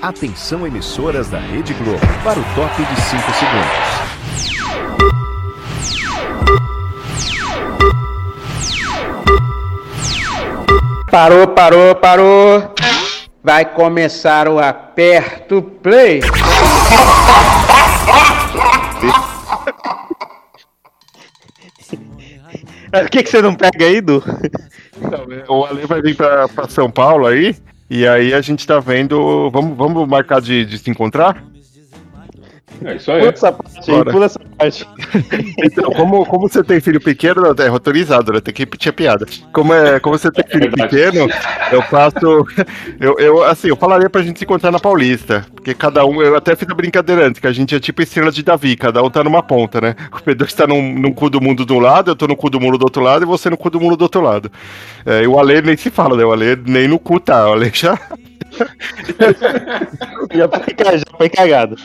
[0.00, 4.02] Atenção emissoras da Rede Globo para o top de 5 segundos.
[11.08, 12.74] Parou, parou, parou.
[13.44, 16.20] Vai começar o aperto play.
[22.94, 24.22] O que, que você não pega aí, Du?
[25.48, 27.56] O Ale vai vir pra, pra São Paulo aí,
[27.94, 29.50] e aí a gente tá vendo.
[29.50, 31.44] Vamos, vamos marcar de, de se encontrar?
[32.84, 33.20] É isso aí.
[33.20, 33.72] Pula essa parte
[34.10, 34.86] pula essa parte.
[35.64, 38.40] Então, como, como você tem filho pequeno, é autorizado, né?
[38.40, 39.26] Tem que repetir a piada.
[39.52, 40.90] Como, é, como você tem filho verdade.
[40.90, 41.28] pequeno,
[41.70, 42.46] eu faço.
[43.00, 45.44] Eu, eu, assim, eu falaria pra gente se encontrar na Paulista.
[45.54, 46.22] Porque cada um.
[46.22, 49.02] Eu até fiz a brincadeira antes, que a gente é tipo estrela de Davi, cada
[49.02, 49.96] um tá numa ponta, né?
[50.12, 52.48] O Pedro está num, num cu do mundo de um lado, eu tô no cu
[52.48, 54.50] do mundo do outro lado, e você no cu do mundo do outro lado.
[55.04, 56.24] É, e o Ale nem se fala, né?
[56.24, 57.48] O Ale nem no cu tá.
[57.48, 57.98] O Ale já.
[60.34, 61.76] Já foi, já foi cagado.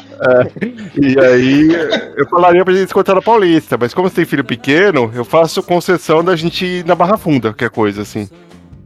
[1.01, 1.69] E aí,
[2.17, 5.23] eu falaria pra gente se encontrar na Paulista, mas como você tem filho pequeno, eu
[5.23, 8.29] faço concessão da gente ir na Barra Funda, que é coisa assim.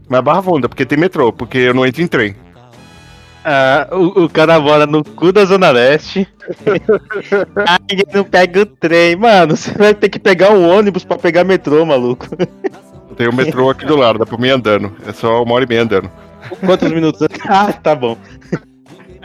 [0.07, 2.35] Mas Barra Funda, porque tem metrô, porque eu não entro em trem.
[3.43, 6.27] Ah, o, o cara mora no cu da Zona Leste.
[7.67, 9.16] Aí não pega o trem.
[9.16, 12.27] Mano, você vai ter que pegar um ônibus pra pegar metrô, maluco.
[13.17, 14.93] Tem o metrô aqui do lado, dá pra mim andando.
[15.07, 16.09] É só uma hora e meia andando.
[16.66, 17.28] Quantos minutos?
[17.47, 18.17] Ah, tá bom.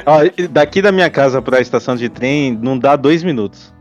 [0.04, 3.74] Ó, e daqui da minha casa pra estação de trem não dá dois minutos.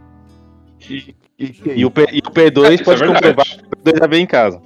[1.37, 3.13] E o, P, e o P2 Isso é pode verdade.
[3.13, 4.61] comprovar que o P2 já veio em casa.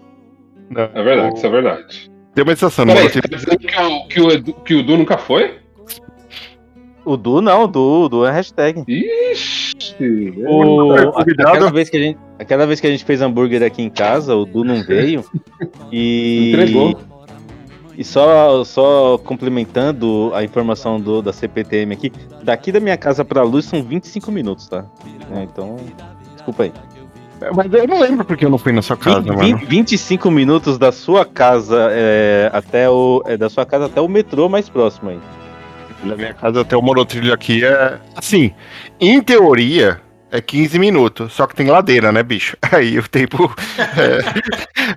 [0.75, 2.11] É verdade, isso é verdade.
[2.35, 4.83] Tem uma estação, Peraí, não você tá dizendo que o, que, o Edu, que o
[4.83, 5.57] Du nunca foi?
[7.03, 8.83] O Du não, o Du, o Du é hashtag.
[8.87, 10.35] Ixi!
[10.47, 13.89] O, aquela, vez que a gente, aquela vez que a gente fez hambúrguer aqui em
[13.89, 15.23] casa, o Du não veio.
[15.91, 16.51] E.
[16.53, 16.99] Entregou.
[17.99, 23.43] E só, só complementando a informação do, da CPTM aqui, daqui da minha casa pra
[23.43, 24.85] luz são 25 minutos, tá?
[25.35, 25.75] É, então,
[26.33, 26.71] desculpa aí.
[27.53, 29.57] Mas eu não lembro porque eu não fui na sua casa, 20, mano.
[29.67, 33.21] 25 minutos da sua casa é, até o.
[33.25, 35.19] é, da sua casa até o metrô mais próximo aí.
[36.01, 37.99] Da minha casa até o monotrilho aqui é.
[38.15, 38.53] Assim,
[38.97, 39.99] em teoria.
[40.31, 42.55] É 15 minutos, só que tem ladeira, né, bicho?
[42.71, 43.51] Aí o tempo.
[43.97, 44.19] é,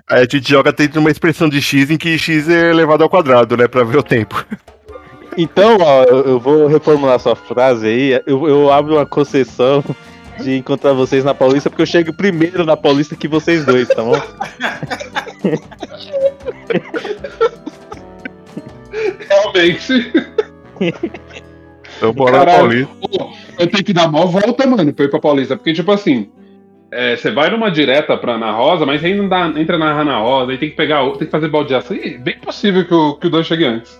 [0.07, 3.03] aí a gente joga dentro de uma expressão de x em que x é elevado
[3.03, 3.67] ao quadrado, né?
[3.67, 4.45] Pra ver o tempo.
[5.35, 8.21] Então, ó, eu, vou reformular sua frase aí.
[8.27, 9.83] Eu, eu abro uma concessão
[10.39, 14.03] de encontrar vocês na Paulista, porque eu chego primeiro na Paulista que vocês dois, tá
[14.03, 14.21] bom?
[19.27, 20.13] Realmente.
[22.09, 22.45] Então bora na.
[22.45, 22.93] Paulista.
[23.59, 25.55] Eu tenho que dar mó volta, mano, pra ir pra Paulista.
[25.55, 26.29] Porque, tipo assim,
[26.91, 30.17] é, você vai numa direta pra Ana Rosa, mas aí não dá, entra na Ana
[30.19, 31.95] Rosa, aí tem que pegar, o- tem que fazer baldeação.
[31.95, 33.97] Ih, bem possível que o, que o Dan chegue antes.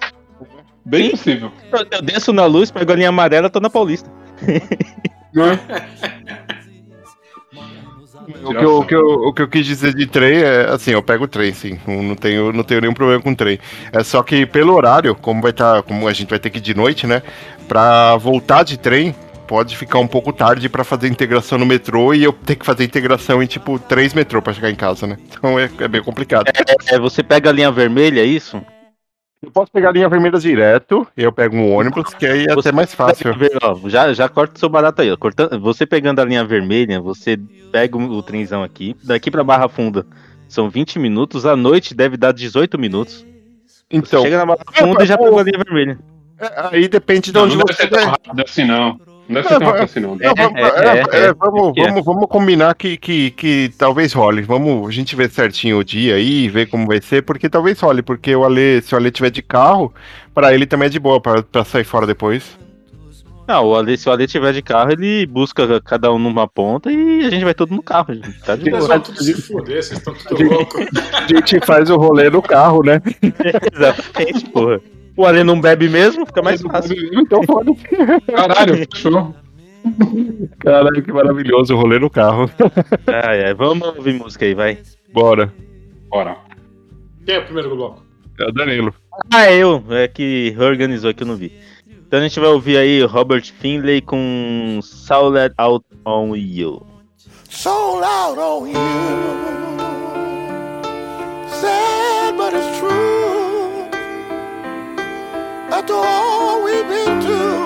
[0.85, 1.11] Bem Sim.
[1.11, 1.51] possível.
[1.71, 4.09] Eu, eu desço na luz, pego a linha amarela, tô na Paulista.
[5.33, 5.59] Não é?
[8.44, 10.91] O que, eu, o, que eu, o que eu quis dizer de trem é assim,
[10.91, 11.79] eu pego o trem, sim.
[11.85, 13.59] Não, tenho, não tenho nenhum problema com trem.
[13.91, 15.84] É só que pelo horário, como vai estar.
[15.84, 17.22] como a gente vai ter que ir de noite, né?
[17.67, 19.13] Pra voltar de trem,
[19.47, 22.83] pode ficar um pouco tarde pra fazer integração no metrô e eu ter que fazer
[22.83, 25.17] integração em tipo três metrô pra chegar em casa, né?
[25.29, 26.45] Então é, é bem complicado.
[26.88, 28.62] É, você pega a linha vermelha, é isso?
[29.43, 32.69] Eu posso pegar a linha vermelha direto, eu pego um ônibus, que aí é Você-
[32.69, 33.35] até mais fácil.
[33.61, 35.11] Ó, já, já corta o seu barato aí.
[35.11, 35.17] Ó.
[35.17, 37.37] Cortando, você pegando a linha vermelha, você
[37.71, 38.95] pega o, o trenzão aqui.
[39.03, 40.05] Daqui pra Barra Funda
[40.47, 41.45] são 20 minutos.
[41.45, 43.25] À noite deve dar 18 minutos.
[43.91, 45.99] Então, Chega na Barra Funda e já pegou a linha vermelha.
[46.39, 47.89] é, aí depende de onde não você não.
[47.89, 48.99] Não deve É, ser tão rápido assim, não.
[49.28, 51.88] Não, É, vamos, é, é, é, vamos, é.
[51.88, 54.41] vamos, vamos combinar que, que, que talvez role.
[54.41, 58.01] Vamos a gente ver certinho o dia aí, ver como vai ser, porque talvez role,
[58.01, 59.94] porque o Ale, se o Ale tiver de carro,
[60.33, 62.57] pra ele também é de boa pra, pra sair fora depois.
[63.47, 66.91] Não, o Ale, se o Ale tiver de carro, ele busca cada um numa ponta
[66.91, 68.13] e a gente vai todo no carro.
[68.13, 68.39] gente.
[68.39, 68.88] Tá de Vocês boa.
[68.88, 70.85] vão tudo se fuder, vocês estão tudo loucos.
[71.13, 73.01] A gente faz o rolê no carro, né?
[73.73, 74.79] Exatamente, porra.
[75.16, 76.96] O Ale não bebe mesmo, fica mais fácil.
[77.13, 77.71] Então foda
[78.36, 79.36] Caralho, fechou.
[80.60, 82.50] Caralho, que maravilhoso o rolê no carro.
[83.07, 84.80] Ai, ai, vamos ouvir música aí, vai.
[85.12, 85.54] Bora.
[86.10, 86.38] Bora.
[87.25, 88.04] Quem é o primeiro bloco?
[88.39, 88.94] É o Danilo.
[89.31, 91.51] Ah, eu, é que organizou aqui, eu não vi.
[92.07, 96.94] Então a gente vai ouvir aí Robert Finlay com Sold Out on You.
[97.54, 98.74] sold out on you.
[101.48, 103.22] Sad, but it's true.
[105.75, 107.63] after all we've been through.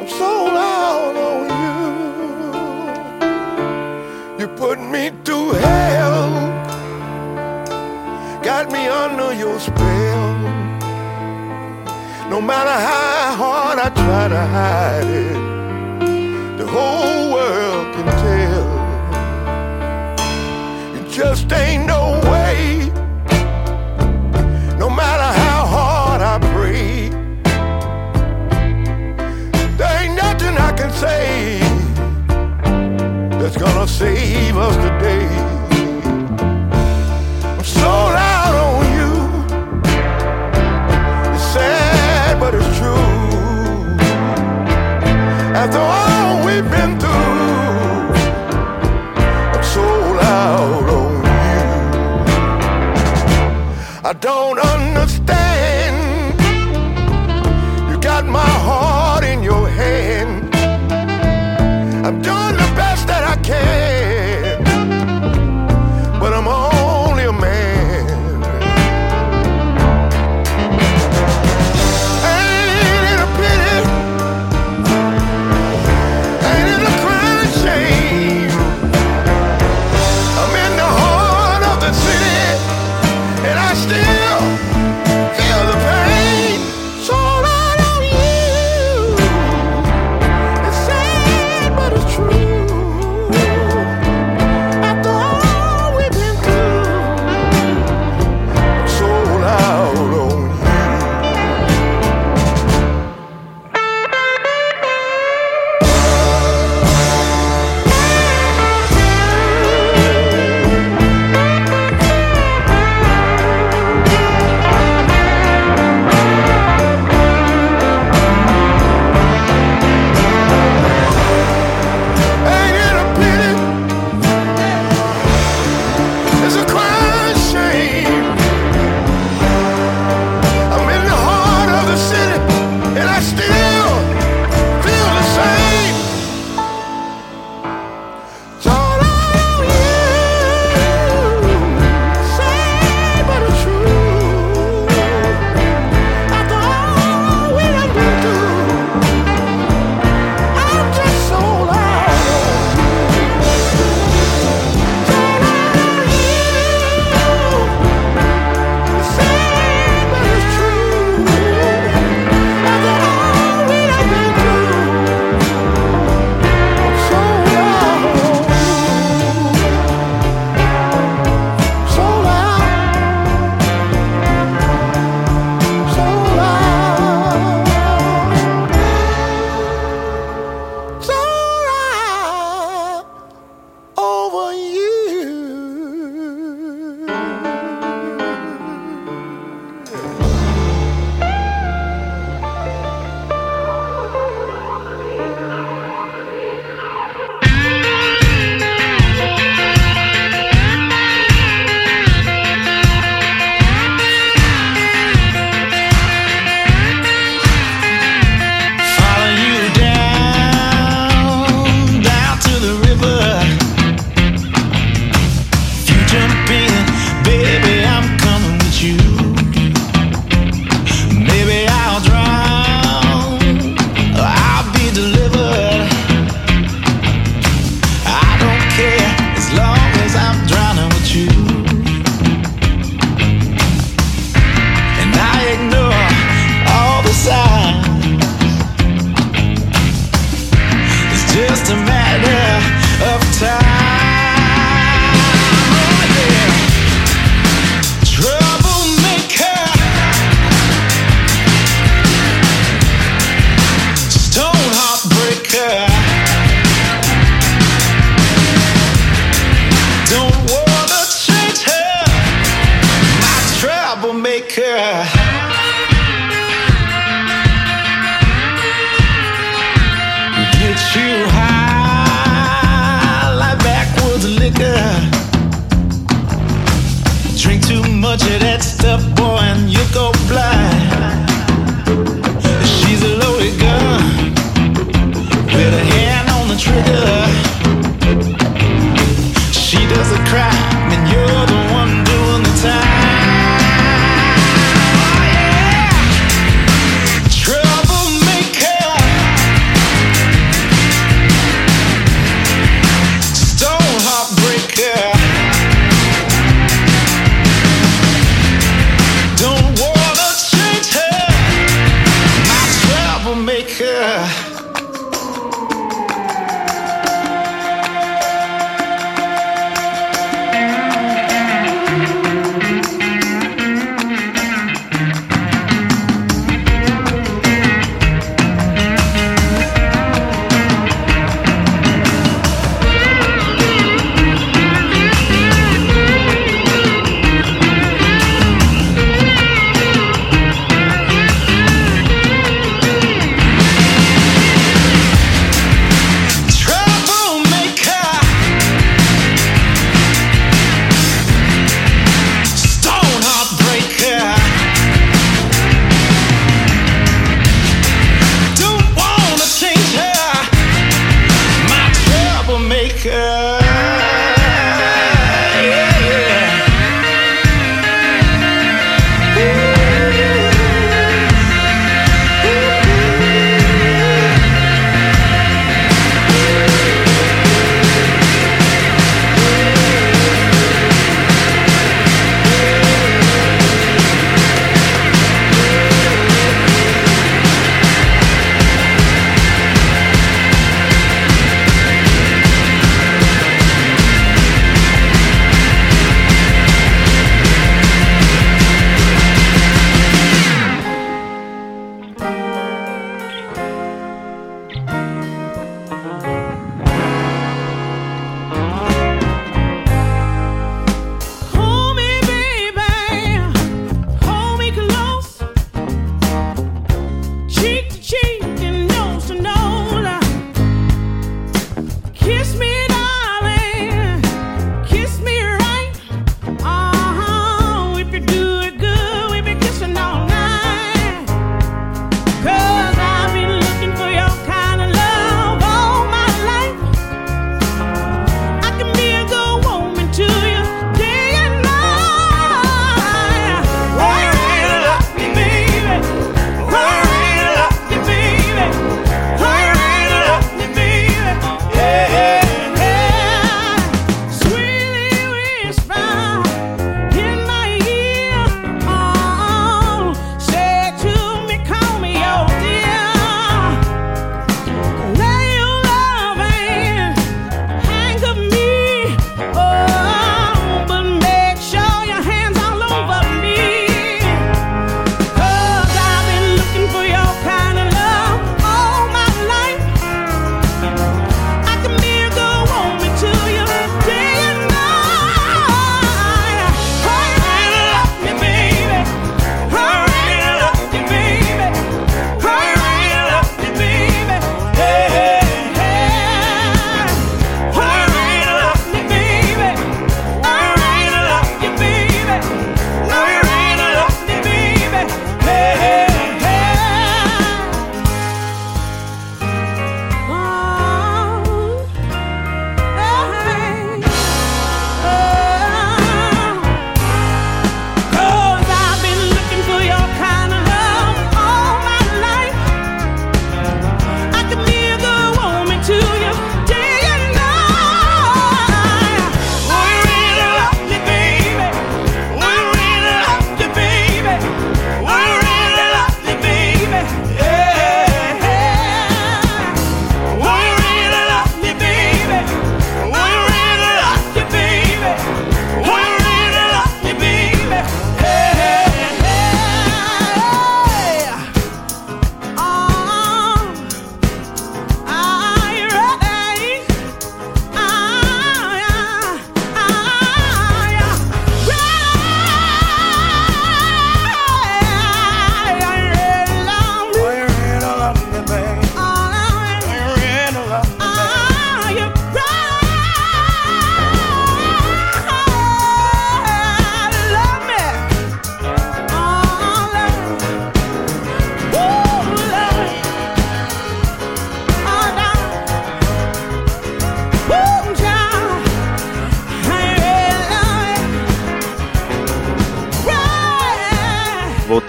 [0.00, 1.82] I'm so loud on you.
[4.38, 6.30] You put me through hell,
[8.42, 10.26] got me under your spell.
[12.28, 15.38] No matter how hard I try to hide it,
[16.58, 18.68] the whole world can tell.
[20.94, 22.03] You just ain't no
[33.64, 35.26] gonna save us today.
[37.58, 39.12] I'm sold out on you.
[41.32, 43.10] It's sad, but it's true.
[45.60, 48.04] After all we've been through,
[49.54, 51.34] I'm sold out on you.
[54.10, 54.73] I don't.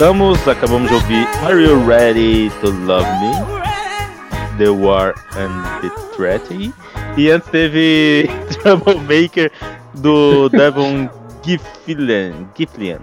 [0.05, 3.31] Voltamos, acabamos de ouvir Are You Ready to Love Me?
[4.59, 6.71] The War and the Treaty.
[7.17, 8.29] E antes teve
[8.61, 9.51] Troublemaker
[9.95, 11.09] do Devon
[11.43, 12.33] Giflian.
[12.55, 12.99] Giflian.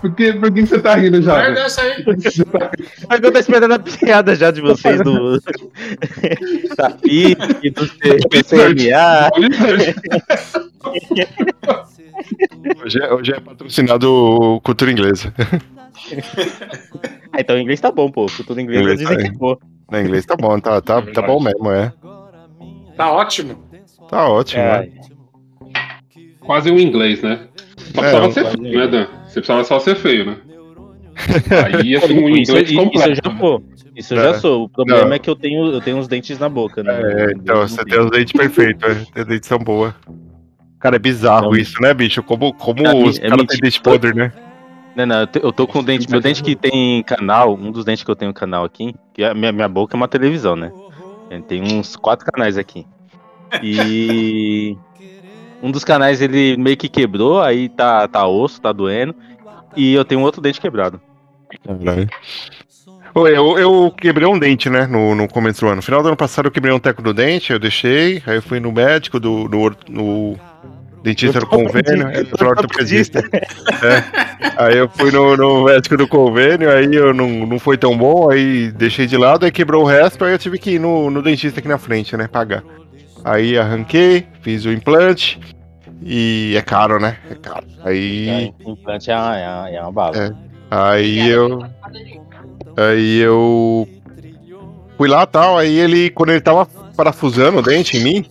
[0.00, 1.42] Por que, por que você tá rindo já?
[1.42, 1.54] Velho?
[1.54, 2.04] dessa aí.
[3.08, 5.54] Mas eu tô esperando a piada já de vocês do do, C,
[7.70, 9.30] do CMA.
[12.84, 15.32] Hoje é, hoje é patrocinado Cultura Inglesa.
[17.32, 18.26] Ah, então o inglês tá bom, pô.
[18.26, 19.56] Tudo em inglês Inglês dizem tá que é bom.
[19.92, 21.92] Inglês tá bom, tá, tá, tá bom mesmo, é.
[22.96, 23.56] Tá ótimo.
[24.08, 24.92] Tá ótimo, É, né?
[26.40, 27.46] Quase um inglês, né?
[27.94, 29.06] Só É, precisava ser feio, né, Dan?
[29.26, 30.36] Você precisava só ser feio, né?
[31.64, 33.20] Aí ia ser um isso, inglês isso eu completo.
[33.24, 33.62] já sou.
[33.94, 34.22] Isso eu É.
[34.24, 34.64] já sou.
[34.64, 35.12] O problema Não.
[35.12, 37.00] é que eu tenho, eu tenho uns dentes na boca, né?
[37.02, 38.82] É, então, você tem os dentes perfeitos,
[39.14, 39.20] é.
[39.20, 39.94] Os dentes são boas.
[40.82, 41.56] Cara, é bizarro Não.
[41.56, 42.22] isso, né, bicho?
[42.24, 44.32] Como, como É, os é caras têm dente podre, né?
[44.96, 46.10] Não, não, eu te- eu tô com o dente.
[46.10, 49.32] Meu dente que tem canal, um dos dentes que eu tenho canal aqui, que a
[49.32, 50.72] minha, minha boca é uma televisão, né?
[51.48, 52.84] Tem uns quatro canais aqui.
[53.62, 54.76] E
[55.62, 59.14] um dos canais ele meio que quebrou, aí tá, tá osso, tá doendo.
[59.76, 61.00] E eu tenho um outro dente quebrado.
[63.14, 65.76] Ô, Eu, eu quebrei um dente, né, no, no começo do ano.
[65.76, 68.42] No final do ano passado eu quebrei um teco do dente, eu deixei, aí eu
[68.42, 70.36] fui no médico, do, no, or- no
[71.02, 73.22] dentista do convênio, é, pro ortopedista.
[73.82, 74.62] É.
[74.64, 78.30] Aí eu fui no, no médico do convênio, aí eu não, não foi tão bom,
[78.30, 81.20] aí deixei de lado, aí quebrou o resto, aí eu tive que ir no, no
[81.20, 82.62] dentista aqui na frente, né, pagar.
[83.24, 85.40] Aí arranquei, fiz o implante,
[86.00, 87.66] e é caro, né, é caro.
[87.84, 88.28] Aí...
[88.28, 90.16] É, implante é uma, é uma, é uma bala.
[90.16, 90.52] É.
[90.74, 91.62] Aí eu.
[92.78, 93.86] Aí eu.
[94.96, 96.64] Fui lá tal, aí ele, quando ele tava
[96.96, 98.24] parafusando o dente em mim,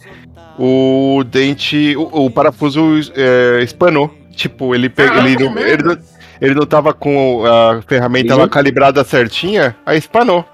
[0.57, 1.95] o dente.
[1.95, 2.81] O, o parafuso
[3.15, 4.13] é, espanou.
[4.35, 5.17] Tipo, ele pegou.
[5.25, 5.97] Ele, não- ele, não-
[6.41, 10.45] ele não tava com a ferramenta lá calibrada certinha, aí espanou.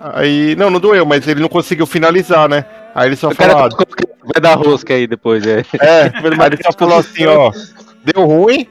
[0.00, 0.54] Aí.
[0.56, 2.64] Não, não doeu, mas ele não conseguiu finalizar, né?
[2.94, 3.84] Aí ele só O falou, tá-
[4.34, 5.64] vai dar rosca aí depois, é.
[5.80, 7.50] ah, é, aí ele só falou assim, ó.
[8.04, 8.66] Deu ruim.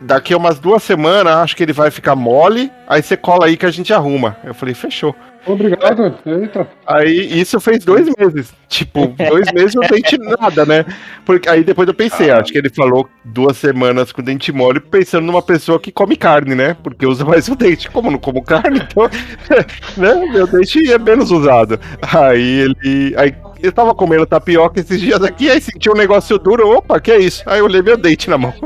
[0.00, 2.70] Daqui a umas duas semanas, acho que ele vai ficar mole.
[2.86, 4.36] Aí você cola aí que a gente arruma.
[4.44, 5.14] Eu falei, fechou.
[5.46, 6.12] Obrigado.
[6.26, 6.68] Eita.
[6.84, 8.52] Aí isso fez dois meses.
[8.68, 10.84] Tipo, dois meses eu dente nada, né?
[11.24, 15.24] Porque aí depois eu pensei, acho que ele falou duas semanas com dente mole, pensando
[15.24, 16.76] numa pessoa que come carne, né?
[16.82, 17.88] Porque usa mais o dente.
[17.88, 19.08] Como não como carne, então,
[19.96, 20.26] né?
[20.32, 21.78] Meu dente é menos usado.
[22.02, 23.14] Aí ele.
[23.16, 26.76] Aí eu tava comendo tapioca esses dias aqui, aí senti um negócio duro.
[26.76, 27.42] Opa, que é isso?
[27.46, 28.52] Aí eu olhei meu dente na mão.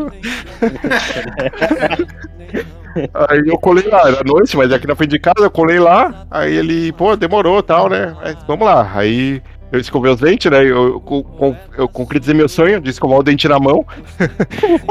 [3.14, 6.26] Aí eu colei lá, era noite, mas aqui na frente de casa eu colei lá.
[6.30, 8.16] Aí ele, pô, demorou tal, né?
[8.20, 8.90] Aí, vamos lá.
[8.92, 10.58] Aí eu escovei os dentes, né?
[10.58, 13.86] Eu, eu, eu, eu concretizei meu sonho de escovar o dente na mão.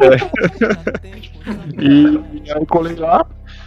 [0.02, 0.16] É.
[1.82, 3.26] E aí colei lá.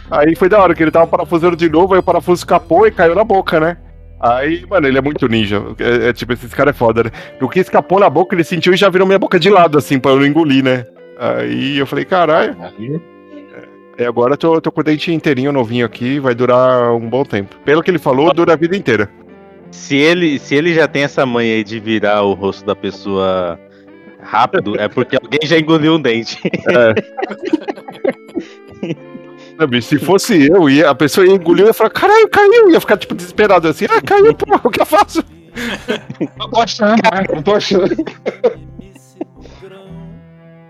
[0.09, 2.91] Aí foi da hora que ele tava parafusando de novo, aí o parafuso escapou e
[2.91, 3.77] caiu na boca, né?
[4.23, 5.61] Aí, mano, ele é muito ninja.
[5.77, 7.11] É, é tipo, esses caras é foda, né?
[7.41, 9.99] O que escapou na boca, ele sentiu e já virou minha boca de lado, assim,
[9.99, 10.85] pra eu não engolir, né?
[11.19, 12.55] Aí eu falei, caralho.
[13.97, 17.25] É, agora eu tô, tô com o dente inteirinho, novinho aqui, vai durar um bom
[17.25, 17.53] tempo.
[17.65, 19.09] Pelo que ele falou, dura a vida inteira.
[19.71, 23.59] Se ele, se ele já tem essa manha aí de virar o rosto da pessoa
[24.21, 26.39] rápido, é porque alguém já engoliu um dente.
[26.65, 26.93] Não,
[29.67, 32.69] bicho, Se fosse eu, ia, a pessoa ia engolir e ia falar, caralho, caiu!
[32.71, 35.23] Ia ficar, tipo, desesperado assim, ah, caiu, pô, o que eu faço?
[36.37, 37.25] Não tô achando, né?
[37.33, 37.95] Não tô achando.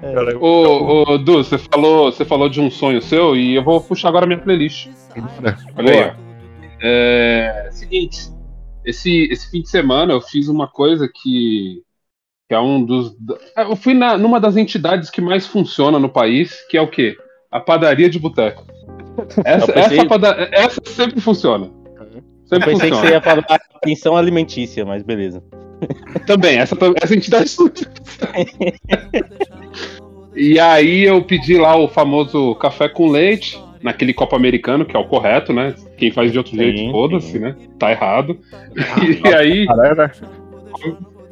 [0.02, 3.80] Eu- Ô, ô, Du, você falou, você falou de um sonho seu e eu vou
[3.80, 4.90] puxar agora minha playlist.
[5.78, 6.24] Olha aí, ó.
[6.82, 8.18] É, seguinte,
[8.84, 11.82] esse, esse fim de semana eu fiz uma coisa que,
[12.50, 13.16] que é um dos.
[13.56, 17.16] Eu fui na, numa das entidades que mais funciona no país, que é o quê?
[17.50, 18.66] A padaria de boteco.
[19.46, 21.66] Essa, Eu pensei- essa, pada- essa sempre funciona.
[21.66, 23.08] Eu Sempre pensei que funciona.
[23.08, 23.46] você ia falar
[23.76, 25.42] atenção alimentícia, mas beleza.
[26.28, 27.50] Também, essa, essa entidade.
[30.36, 35.00] e aí eu pedi lá o famoso café com leite, naquele copo americano, que é
[35.00, 35.76] o correto, né?
[35.98, 37.56] Quem faz de outro Sim, jeito, foda-se, né?
[37.78, 38.38] Tá errado.
[39.24, 40.12] e aí Caralho, né?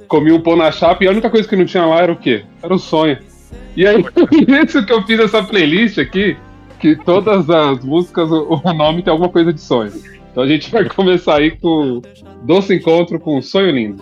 [0.07, 2.17] comi um pão na chapa e a única coisa que não tinha lá era o
[2.17, 2.43] quê?
[2.61, 3.17] Era o sonho.
[3.75, 6.35] E aí, por isso que eu fiz essa playlist aqui,
[6.81, 9.93] que todas as músicas, o nome tem alguma coisa de sonho.
[10.31, 12.01] Então a gente vai começar aí com
[12.43, 14.01] Doce Encontro com Sonho Lindo.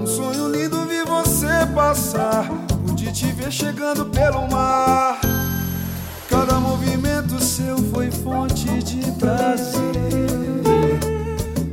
[0.00, 2.48] Um sonho lindo vi você passar.
[2.86, 5.20] Pude te ver chegando pelo mar.
[6.30, 7.83] Cada movimento seu
[8.24, 9.82] fonte de prazer.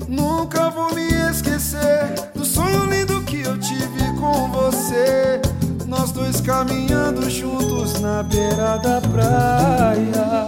[0.07, 5.41] Nunca vou me esquecer do sonho lindo que eu tive com você.
[5.87, 10.47] Nós dois caminhando juntos na beira da praia.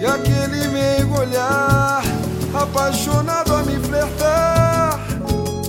[0.00, 2.02] E aquele meio olhar,
[2.54, 5.00] apaixonado a me flertar.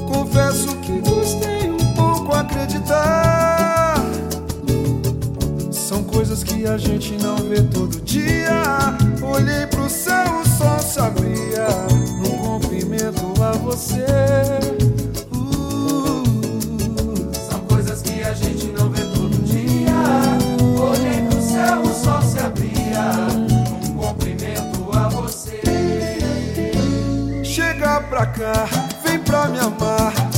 [0.08, 3.39] Confesso que gostei um pouco acreditar
[6.30, 8.62] coisas que a gente não vê todo dia.
[9.20, 11.68] Olhei pro céu, o sol se abria.
[12.20, 14.06] Num cumprimento a você.
[15.34, 16.24] Uh.
[17.50, 19.92] São coisas que a gente não vê todo dia.
[20.80, 23.12] Olhei pro céu, o sol se abria.
[23.34, 25.62] Num cumprimento a você.
[27.44, 28.68] Chega pra cá,
[29.04, 30.29] vem pra me amar.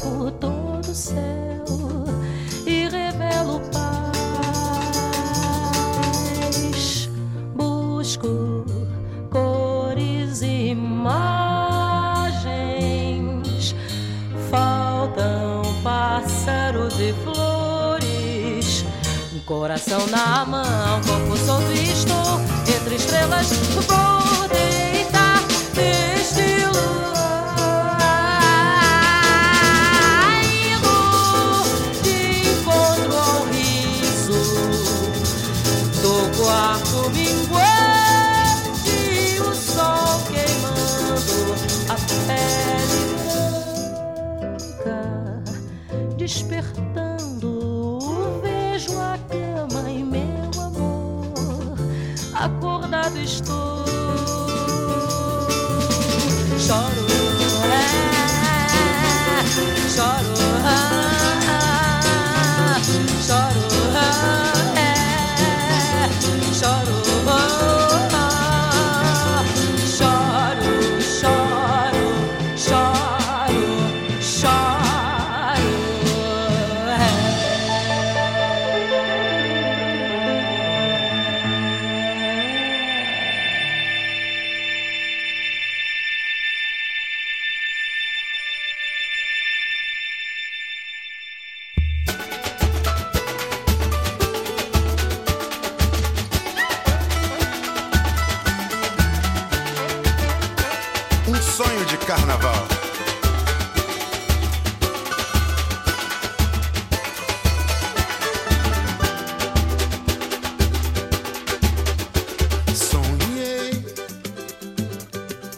[0.00, 1.64] por todo o céu
[2.66, 3.92] e revelo paz.
[7.54, 8.64] Busco
[9.30, 11.34] cores e imagens,
[14.50, 18.84] faltam pássaros e flores,
[19.34, 21.11] um coração na mão.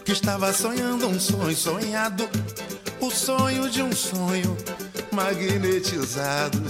[0.05, 2.29] Que estava sonhando um sonho sonhado,
[3.01, 4.57] o sonho de um sonho
[5.11, 6.63] magnetizado.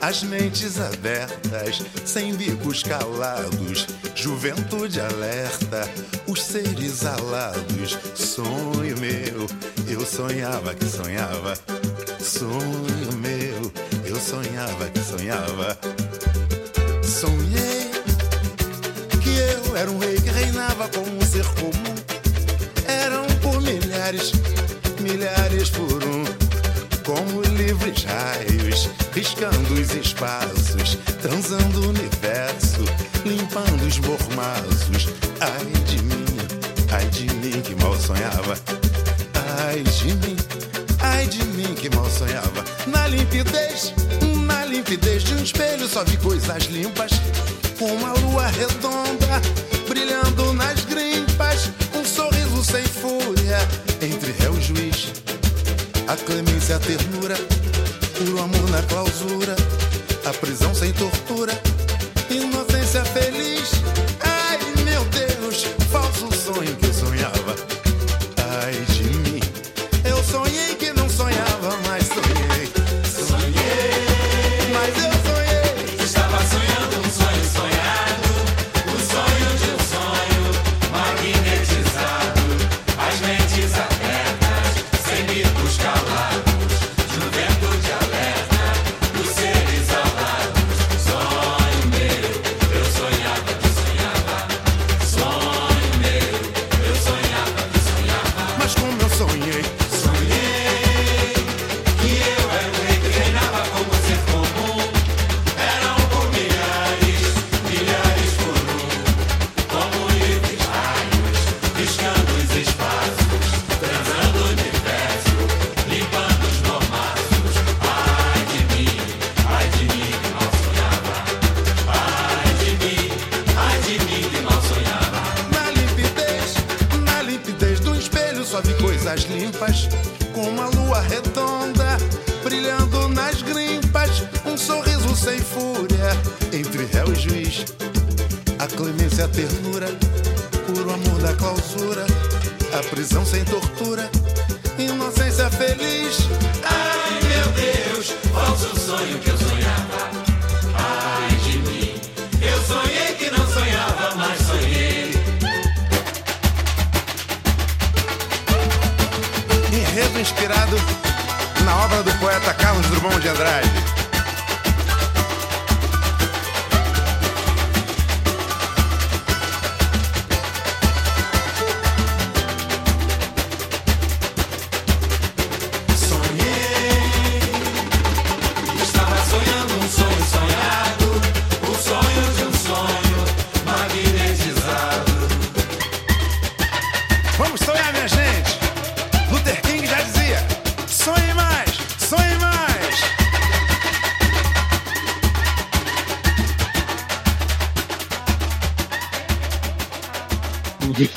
[0.00, 5.88] As mentes abertas, sem bicos calados, juventude alerta,
[6.28, 7.98] os seres alados.
[8.14, 9.46] Sonho meu,
[9.88, 11.54] eu sonhava que sonhava.
[12.20, 13.72] Sonho meu,
[14.04, 15.78] eu sonhava que sonhava.
[17.02, 17.90] Sonhei
[19.22, 21.95] que eu era um rei que reinava como um ser comum.
[24.06, 24.32] Milhares,
[25.00, 26.24] milhares por um.
[27.04, 32.84] Como livres raios, riscando os espaços, transando o universo,
[33.24, 35.08] limpando os mormaços.
[35.40, 36.24] Ai de mim,
[36.92, 38.56] ai de mim que mal sonhava.
[39.66, 40.36] Ai de mim,
[41.00, 42.64] ai de mim que mal sonhava.
[42.86, 43.92] Na limpidez,
[44.46, 47.10] na limpidez de um espelho, só vi coisas limpas.
[47.80, 49.42] Uma lua redonda,
[49.88, 51.70] brilhando nas grimpas.
[51.92, 53.05] Um sorriso sem fúria,
[56.24, 57.36] Clemência, a ternura,
[58.16, 59.56] puro amor na clausura.
[60.24, 61.52] A prisão sem tortura,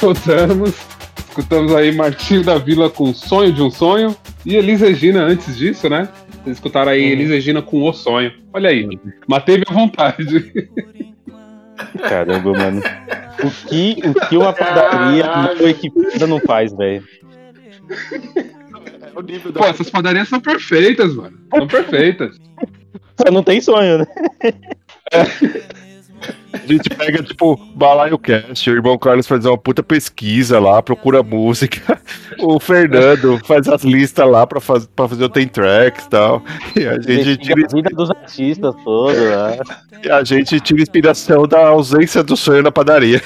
[0.09, 0.73] Voltamos.
[1.29, 4.15] Escutamos aí Martinho da Vila com Sonho de um Sonho.
[4.43, 6.09] E Elis Regina antes disso, né?
[6.43, 8.33] Vocês escutaram aí Elis Regina com O Sonho.
[8.51, 8.89] Olha aí,
[9.27, 10.51] matei minha vontade.
[12.01, 12.81] Caramba, mano.
[13.43, 17.03] O que, o que uma padaria mal equipada não faz, velho?
[19.53, 21.37] Pô, essas padarias são perfeitas, mano.
[21.55, 22.35] São perfeitas.
[23.15, 24.07] Só não tem sonho, né?
[25.13, 25.78] A
[26.73, 31.99] gente pega, tipo, Balaio Cast, o irmão Carlos faz uma puta pesquisa lá, procura música.
[32.41, 36.41] O Fernando faz as listas lá pra, faz, pra fazer o Tem Tracks e tal.
[36.73, 39.57] E a gente tira, a vida dos artistas todos lá.
[40.01, 43.21] e a gente tira inspiração da ausência do sonho na padaria.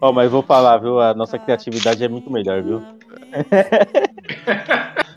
[0.00, 0.98] Ó, mas vou falar, viu?
[0.98, 2.82] A nossa criatividade é muito melhor, viu?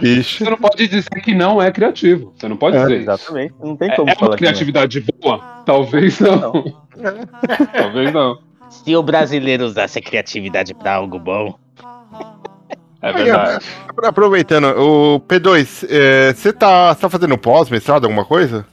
[0.00, 0.44] Bicho.
[0.44, 2.32] Você não pode dizer que não é criativo.
[2.36, 3.10] Você não pode É, dizer isso.
[3.10, 3.54] exatamente.
[3.62, 4.50] Não tem É, como é falar uma que não.
[4.50, 5.38] criatividade boa?
[5.64, 6.52] Talvez não.
[7.72, 8.38] Talvez não.
[8.70, 11.54] Se o brasileiro usasse a criatividade pra algo bom.
[13.02, 13.64] É verdade.
[14.02, 18.66] Aproveitando, o P2, é, você tá, você tá fazendo pós-mestrado, alguma coisa?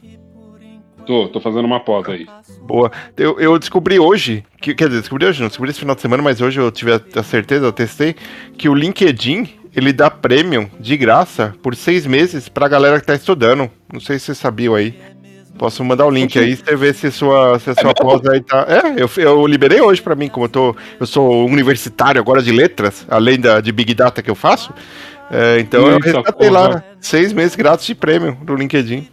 [1.06, 2.26] Tô, tô fazendo uma pós aí.
[2.62, 2.90] Boa.
[3.16, 6.22] Eu, eu descobri hoje, que, quer dizer, descobri hoje, não descobri esse final de semana,
[6.22, 8.16] mas hoje eu tive a, a certeza, eu testei,
[8.56, 13.14] que o LinkedIn, ele dá premium de graça por seis meses pra galera que tá
[13.14, 13.70] estudando.
[13.92, 14.94] Não sei se vocês sabiam aí.
[15.58, 18.66] Posso mandar o link aí, você vê se sua, se a sua pós aí tá.
[18.68, 22.50] É, eu, eu liberei hoje pra mim, como eu, tô, eu sou universitário agora de
[22.50, 24.74] letras, além da, de Big Data que eu faço.
[25.30, 26.68] É, então eu Eita resgatei porra.
[26.68, 29.08] lá seis meses grátis de prêmio no LinkedIn.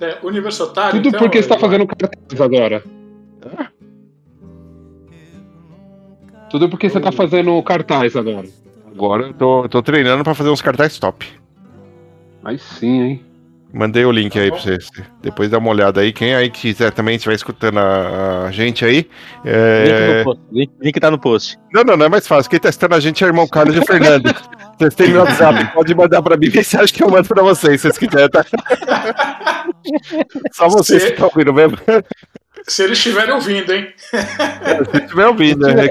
[0.00, 0.92] É, universitário.
[0.92, 2.84] Tudo então, porque você tá eu- fazendo cartaz agora.
[6.48, 8.48] Tudo porque você tá fazendo cartaz agora.
[9.00, 11.26] Agora eu tô, eu tô treinando pra fazer uns cartazes top.
[12.44, 13.24] Aí sim, hein?
[13.72, 14.90] Mandei o link aí pra vocês.
[15.22, 16.12] Depois dá uma olhada aí.
[16.12, 18.96] Quem aí quiser também estiver escutando a, a gente aí.
[18.96, 19.08] Link,
[19.46, 20.18] É...
[20.18, 21.56] no post, link, link tá no post.
[21.72, 22.50] Não, não, não é mais fácil.
[22.50, 24.34] Quem tá escutando a gente é o irmão Carlos e o Fernando.
[24.76, 27.90] Vocês têm meu WhatsApp, pode mandar pra mim mensagem que eu mando pra vocês, se
[27.90, 28.44] vocês quiserem, tá?
[30.52, 31.76] Só vocês Se- que estão ouvindo mesmo.
[32.66, 33.92] Se eles estiverem ouvindo, hein?
[33.98, 35.86] Se estiver ouvindo, né?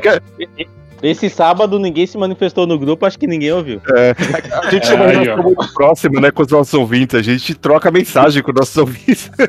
[1.01, 3.81] Esse sábado ninguém se manifestou no grupo, acho que ninguém ouviu.
[3.95, 4.15] É,
[4.65, 7.15] a gente é Aí, muito próxima, né, com os nossos ouvintes.
[7.15, 9.31] A gente troca mensagem com os nossos ouvintes.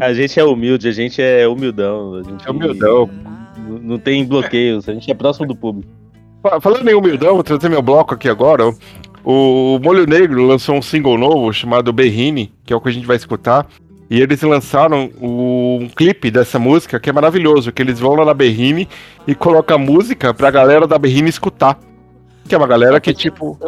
[0.00, 2.14] A gente é humilde, a gente é humildão.
[2.14, 3.10] A gente É humildão.
[3.68, 5.90] Não, não tem bloqueios, a gente é próximo do público.
[6.40, 8.68] Fa- Falando em humildão, vou trazer meu bloco aqui agora.
[8.68, 8.72] ó.
[9.24, 13.06] O Molho Negro lançou um single novo chamado Berrine, que é o que a gente
[13.06, 13.66] vai escutar.
[14.10, 18.24] E eles lançaram o- um clipe dessa música que é maravilhoso, que eles vão lá
[18.24, 18.88] na Berrine
[19.26, 21.78] e colocam a música pra galera da Berrine escutar.
[22.48, 23.58] Que é uma galera que, tipo,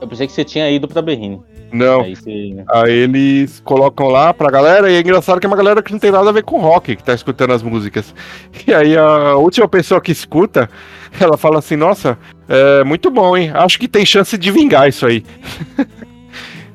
[0.00, 1.40] Eu pensei que você tinha ido pra Berrine.
[1.72, 2.00] não.
[2.02, 2.64] Aí você...
[2.72, 5.98] Aí eles colocam lá pra galera, e é engraçado que é uma galera que não
[5.98, 8.14] tem nada a ver com rock, que tá escutando as músicas.
[8.66, 10.70] E aí a última pessoa que escuta,
[11.20, 12.16] ela fala assim, nossa,
[12.48, 13.50] é muito bom, hein?
[13.52, 15.22] Acho que tem chance de vingar isso aí.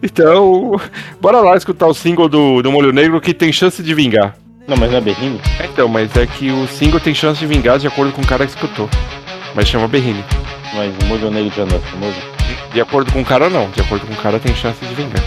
[0.06, 0.80] então,
[1.20, 4.36] bora lá escutar o single do, do Molho Negro que tem chance de vingar.
[4.68, 5.42] Não, mas não é Berrine?
[5.64, 8.46] Então, mas é que o single tem chance de vingar de acordo com o cara
[8.46, 8.90] que escutou.
[9.56, 10.24] Mas chama Berrine.
[10.76, 12.16] Mas o Molho Negro já não é famoso.
[12.74, 13.70] De acordo com o cara, não.
[13.72, 15.24] De acordo com o cara, tem chance de vingar.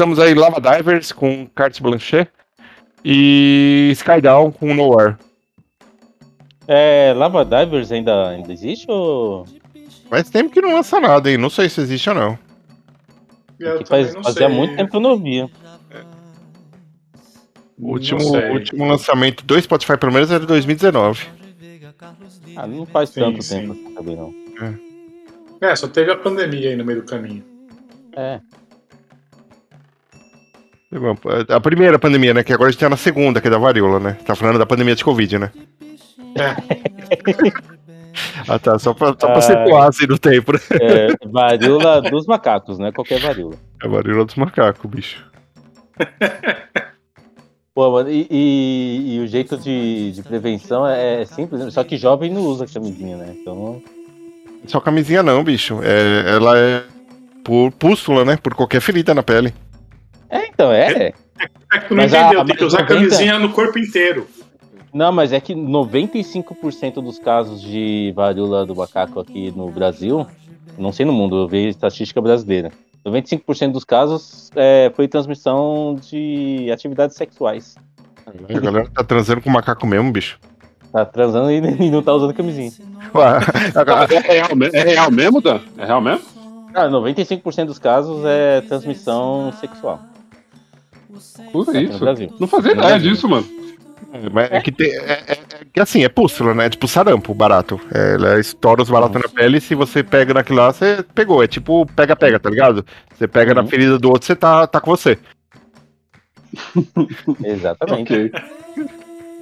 [0.00, 2.26] Escutamos, escutamos aí Lava Divers com Carte Blanchet
[3.04, 5.16] e Skydown com Nowhere.
[6.66, 9.44] É, Lava Divers ainda, ainda existe ou.
[10.08, 11.36] Faz tempo que não lança nada, hein?
[11.36, 12.38] Não sei se existe ou não.
[13.58, 14.48] Eu Que faz, fazia sei.
[14.48, 15.50] muito tempo que eu não via.
[17.78, 18.20] O último,
[18.52, 21.26] último lançamento do Spotify, pelo menos, era de 2019.
[22.56, 23.68] Ah, não faz Sim, tanto sim.
[23.68, 24.34] tempo também, não.
[25.60, 27.44] É, só teve a pandemia aí no meio do caminho.
[28.14, 28.40] É.
[31.48, 32.42] A primeira pandemia, né?
[32.42, 34.16] Que agora a gente tá na segunda, que é da varíola, né?
[34.26, 35.52] Tá falando da pandemia de Covid, né?
[38.48, 38.78] ah, tá.
[38.78, 39.42] Só pra, só pra Ah.
[39.42, 40.58] situar assim no tempo, né?
[40.80, 43.54] É, varíola dos macacos, não é qualquer varíola.
[43.82, 45.24] É a varíola dos macacos, bicho.
[47.72, 51.70] Pô, mano, e, e- e o jeito de, de prevenção é, é simples, né?
[51.70, 53.36] só que jovem não usa camisinha, né?
[53.40, 53.80] Então.
[54.66, 55.78] Só camisinha não, bicho.
[55.82, 56.82] É, ela é
[57.44, 58.36] por pústula, né?
[58.36, 59.54] Por qualquer ferida na pele.
[60.30, 61.12] É, então, é.
[61.72, 62.94] É que tu não Mas a- entendeu, a- tem que usar 90?
[62.94, 64.26] camisinha no corpo inteiro.
[64.92, 70.26] Não, mas é que 95% dos casos de varíola do macaco aqui no Brasil,
[70.76, 72.72] não sei no mundo, eu vi estatística brasileira.
[73.06, 77.76] 95% dos casos é, foi transmissão de atividades sexuais.
[78.26, 80.38] A galera tá transando com macaco mesmo, bicho.
[80.92, 82.72] Tá transando e, e não tá usando camisinha.
[83.14, 85.60] É real, é real mesmo, Dan?
[85.78, 86.22] É real mesmo?
[86.72, 90.00] Cara, 95% dos casos é transmissão sexual.
[91.52, 92.04] Tudo isso.
[92.38, 93.10] Não fazia Brasil.
[93.10, 93.46] disso, mano.
[94.12, 94.90] É, é que tem.
[94.90, 95.38] É, é-
[95.74, 96.66] é assim, é pústula, né?
[96.66, 97.80] É tipo sarampo, barato.
[97.94, 101.42] É, ela estoura os baratos na pele e se você pega naquilo lá, você pegou.
[101.42, 102.84] É tipo pega-pega, tá ligado?
[103.16, 105.16] Você pega na ferida do outro, você tá, tá com você.
[107.44, 108.32] Exatamente.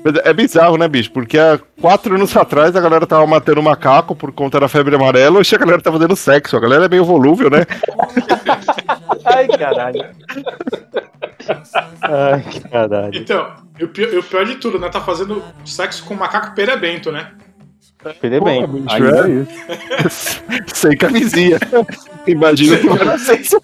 [0.05, 1.11] Mas é bizarro, né, bicho?
[1.11, 5.39] Porque há quatro anos atrás a galera tava matando macaco por conta da febre amarela,
[5.41, 6.57] hoje a galera tá fazendo sexo.
[6.57, 7.65] A galera é meio volúvel, né?
[9.25, 10.05] Ai, caralho.
[12.03, 13.15] Ai, caralho.
[13.15, 14.89] Então, e o pior, e o pior de tudo, né?
[14.89, 17.33] Tá fazendo sexo com um macaco perebento, né?
[18.45, 18.67] Bem.
[18.67, 20.43] Bicho, Ainda é isso.
[20.73, 21.59] Sem camisinha.
[22.27, 23.61] Imagina que vai ser isso.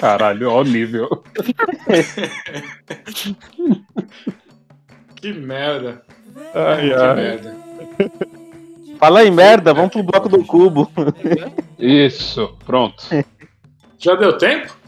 [0.00, 1.24] Caralho, ó o nível.
[5.16, 6.02] Que merda.
[6.54, 7.14] Ai, que ai.
[7.16, 7.56] merda.
[8.98, 10.90] Fala aí, merda, vamos pro bloco do cubo.
[11.78, 13.02] Isso, pronto.
[13.98, 14.79] Já deu tempo?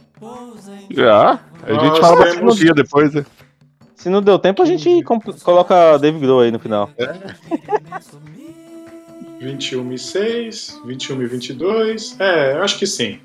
[0.95, 1.41] Já.
[1.63, 3.25] A gente Nós fala mais temos- um dia depois, né?
[3.95, 6.91] Se não deu tempo, a gente comp- coloca David Grohl aí no final.
[9.41, 12.17] 21 e 6, 21 e 22.
[12.21, 13.21] É, eu acho que sim.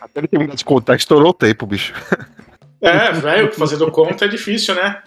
[0.00, 1.92] Até ele terminar de contar, estourou o tempo, bicho.
[2.80, 5.02] É, velho, fazendo conta é difícil, né?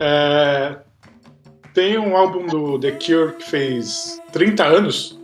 [0.00, 0.76] É,
[1.74, 5.18] tem um álbum do The Cure que fez 30 anos,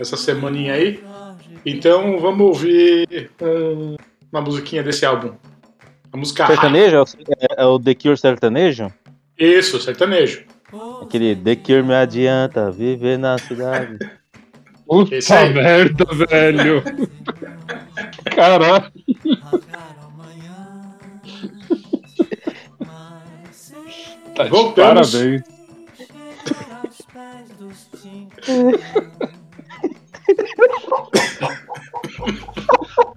[0.00, 1.02] essa semaninha aí.
[1.64, 3.96] Então vamos ouvir um-
[4.32, 5.32] uma musiquinha desse álbum.
[6.12, 6.96] A música Sertanejo?
[6.96, 7.06] É o-
[7.58, 8.92] É, é o The Cure sertanejo?
[9.38, 10.44] Isso, sertanejo.
[11.02, 13.98] Aquele The Cure me adianta viver na cidade.
[14.86, 15.52] Puta Esse aí.
[15.52, 16.82] merda, velho.
[18.34, 18.92] Caralho.
[24.34, 25.12] Tá de Voltamos.
[25.12, 25.42] Parabéns.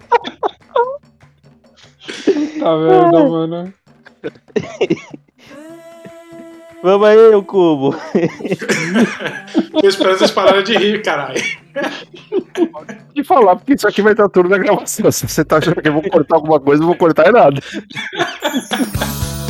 [2.59, 3.73] Tá merda, mano.
[6.81, 7.93] Vamos aí, o cubo.
[9.81, 11.41] Tô esperando vocês pararem de rir, caralho.
[13.13, 15.11] E falar, porque isso aqui vai estar tudo na gravação.
[15.11, 17.61] Se você tá achando que eu vou cortar alguma coisa, eu vou cortar é nada.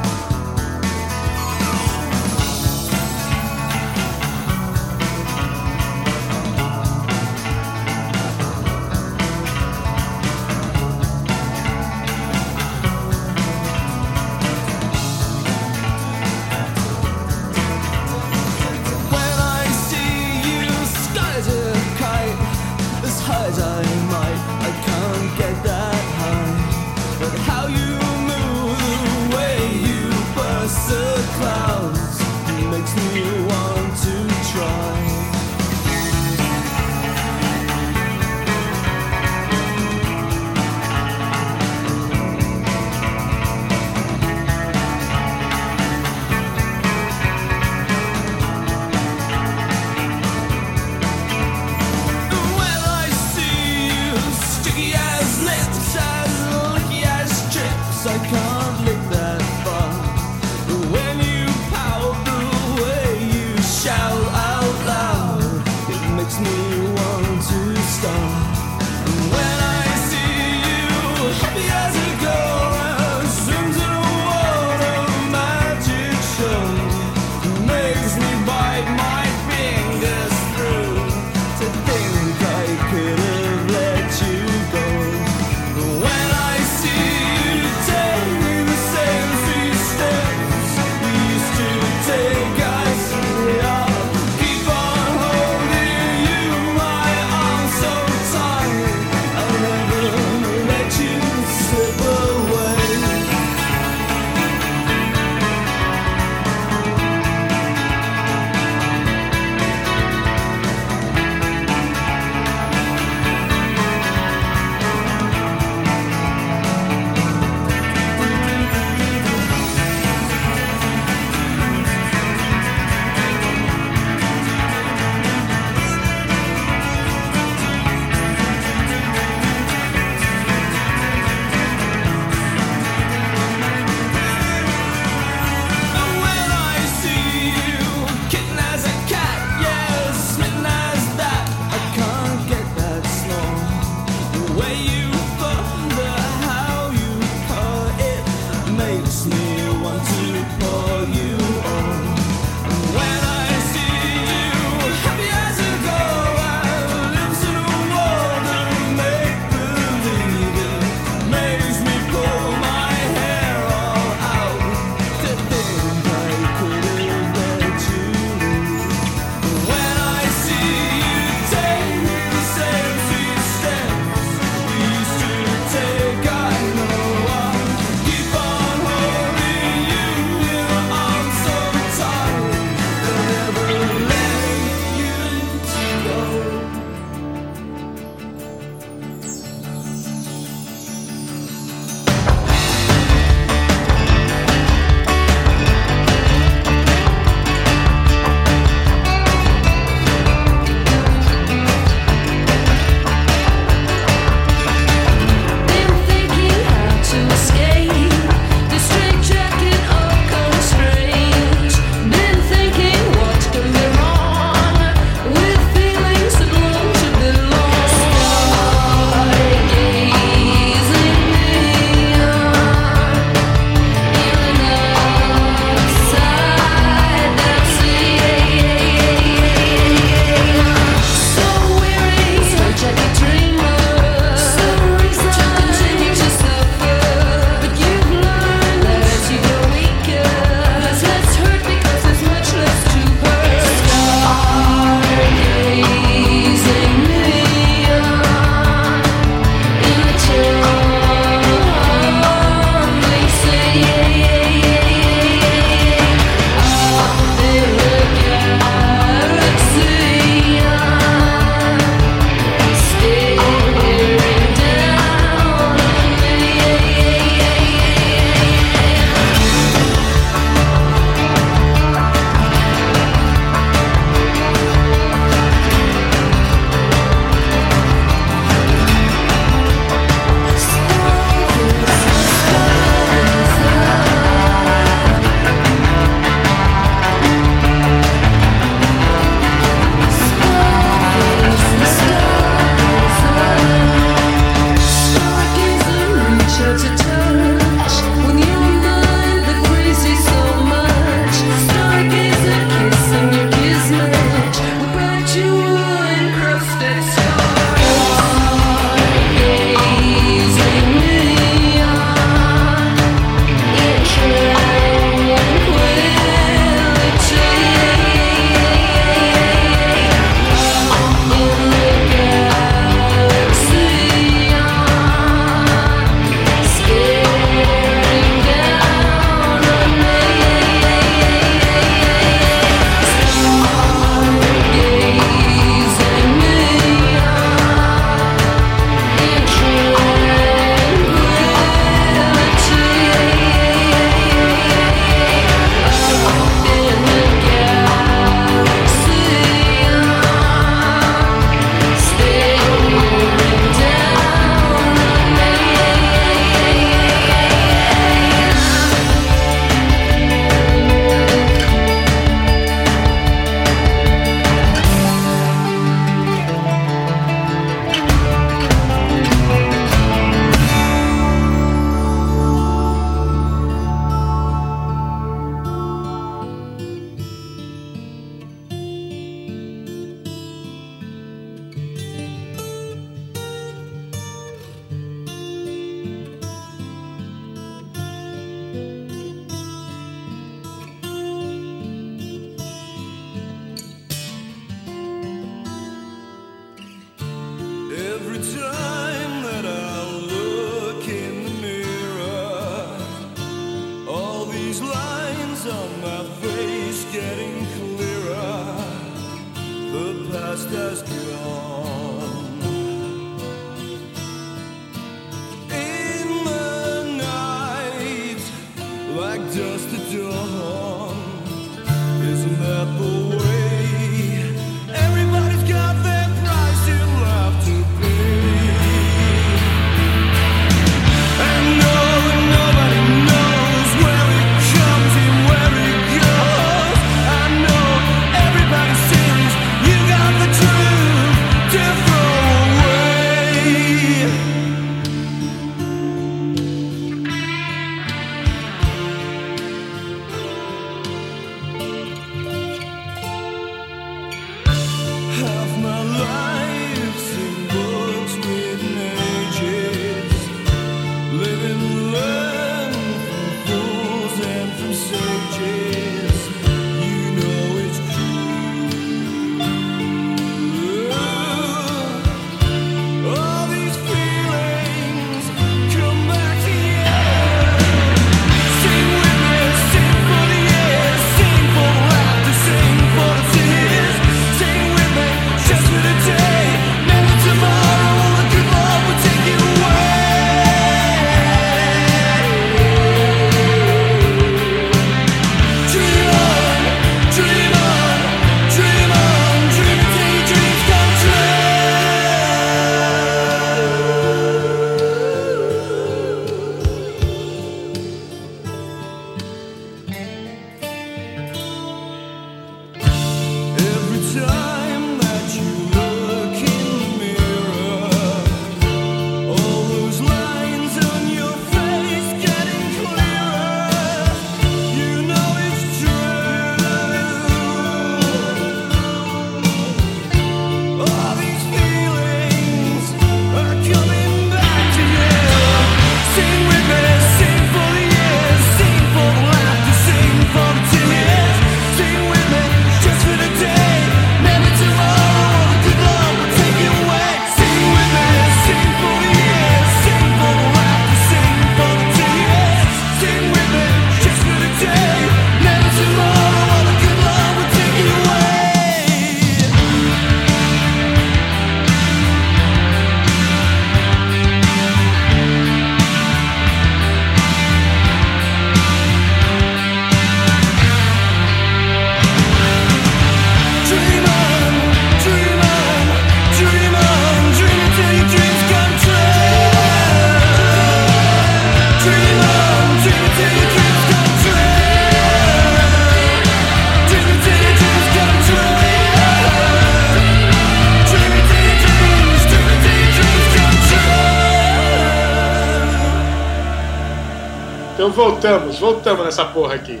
[598.10, 600.00] Então voltamos, voltamos nessa porra aqui.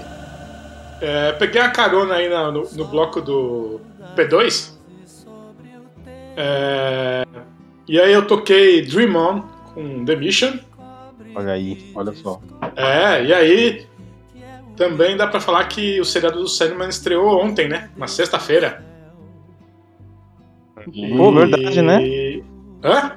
[1.00, 3.80] É, peguei a carona aí na- no, no bloco do
[4.16, 4.76] P2.
[6.36, 7.24] É,
[7.86, 9.42] e aí eu toquei Dream On
[9.72, 10.58] com The Mission.
[11.36, 12.40] Olha aí, olha só.
[12.74, 13.86] É, e aí
[14.76, 17.90] também dá pra falar que o seriado do Sandman estreou ontem, né?
[17.96, 18.84] Na sexta-feira.
[21.16, 21.98] Pô, verdade, né?
[22.82, 23.12] Hã?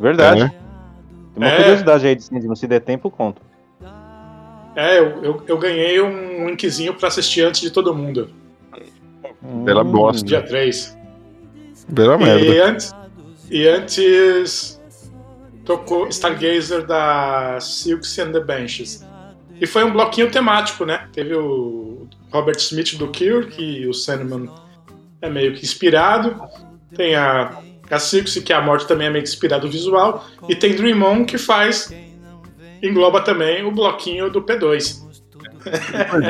[0.00, 0.42] Verdade.
[0.42, 0.63] É.
[1.34, 1.56] Tem uma É.
[1.56, 3.42] curiosidade aí de Sandman, se der tempo, conto.
[4.76, 8.30] É, eu, eu, eu ganhei um linkzinho pra assistir antes de todo mundo.
[9.64, 10.24] Bela bosta.
[10.26, 10.96] Dia 3.
[11.88, 12.64] Bela E merda.
[12.70, 12.94] antes,
[13.50, 14.80] e antes
[15.64, 19.04] tocou Stargazer da Silks and the Benches.
[19.60, 21.08] E foi um bloquinho temático, né?
[21.12, 24.48] Teve o Robert Smith do Cure, que o Sandman
[25.22, 26.40] é meio que inspirado.
[26.96, 27.56] Tem a,
[27.90, 27.98] a
[28.42, 30.24] que a morte também é meio que inspirado no visual.
[30.48, 31.92] E tem Dream On, que faz.
[32.82, 35.02] engloba também o bloquinho do P2.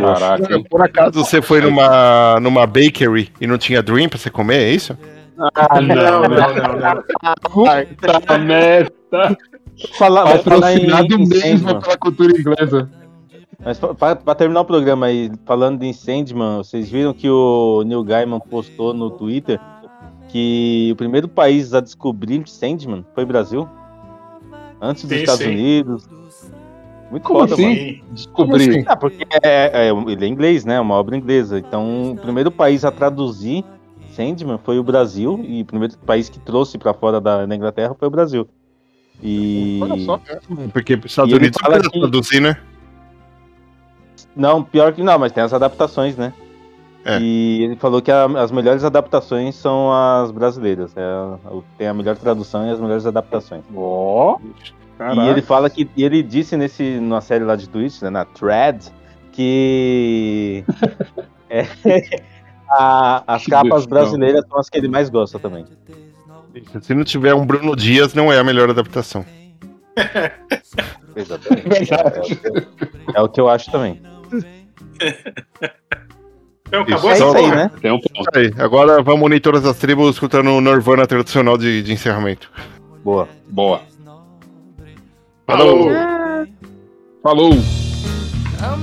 [0.01, 0.61] Caraca.
[0.71, 4.71] Por acaso você foi numa, numa bakery e não tinha dream pra você comer, é
[4.71, 4.97] isso?
[5.57, 7.03] Ah, não, não, não, não.
[7.51, 8.93] Puta merda.
[9.99, 12.89] Falar, mas Patrocinado mesmo Sandman, pela cultura inglesa.
[13.65, 17.83] mas pa- pra, pra terminar o programa aí, falando em Sandman, vocês viram que o
[17.85, 19.59] Neil Gaiman postou no Twitter
[20.35, 23.69] que o primeiro país a descobrir Sandman foi o Brasil?
[24.81, 25.51] Antes dos Sim, Estados sim.
[25.53, 26.09] Unidos.
[27.09, 27.63] Muito Como foda, assim?
[27.63, 27.77] mano.
[27.77, 28.03] Sim.
[28.11, 28.85] Descobri.
[28.89, 30.81] Ah, porque é, é- ele é inglês, né?
[30.81, 31.61] Uma obra inglesa.
[31.61, 33.65] Então, o primeiro país a traduzir
[34.11, 37.95] Sandman foi o Brasil, e o primeiro país que trouxe pra fora da, da Inglaterra
[37.97, 38.49] foi o Brasil.
[39.23, 39.79] E.
[39.81, 40.21] Olha só.
[40.73, 42.57] Porque os Estados E Unidos não que- traduzir, né?
[44.35, 46.33] Não, pior que não, mas tem as adaptações, né?
[47.05, 47.19] É.
[47.21, 50.93] E ele falou que a- as melhores adaptações são as brasileiras.
[50.97, 51.37] É,
[51.77, 53.63] tem a melhor tradução e as melhores adaptações.
[53.77, 54.39] Ó.
[54.99, 55.89] E ele fala que.
[55.97, 58.87] E ele disse nesse, numa série lá de Twitch, né, na Thread,
[59.33, 60.65] que.
[61.51, 61.67] é,
[62.71, 65.65] a- as Que capas brasileiras são as que ele mais gosta também.
[66.81, 69.27] Se não tiver um Bruno Dias, não é a melhor adaptação.
[71.17, 71.69] Exatamente.
[71.69, 72.19] Verdade.
[72.19, 74.01] É, o que eu- é o que eu acho também.
[76.83, 77.71] Então, acabou É essa isso aí, né?
[77.81, 78.31] Tem um ponto.
[78.35, 82.51] Aí, agora vamos unir todas as tribos escutando o Nirvana tradicional de, de encerramento.
[83.05, 83.29] Boa.
[83.49, 83.81] Boa.
[85.47, 85.91] Falou!
[87.23, 87.53] Falou.
[88.65, 88.83] I'm